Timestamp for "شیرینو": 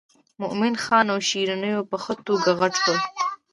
1.27-1.87